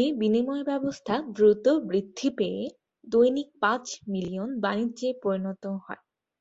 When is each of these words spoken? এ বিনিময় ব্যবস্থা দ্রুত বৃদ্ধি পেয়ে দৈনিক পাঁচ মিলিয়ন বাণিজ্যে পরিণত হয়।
এ 0.00 0.02
বিনিময় 0.18 0.64
ব্যবস্থা 0.64 1.14
দ্রুত 1.36 1.66
বৃদ্ধি 1.88 2.28
পেয়ে 2.38 2.62
দৈনিক 3.04 3.48
পাঁচ 3.62 3.84
মিলিয়ন 4.12 4.48
বাণিজ্যে 4.60 5.08
পরিণত 5.22 5.64
হয়। 5.84 6.02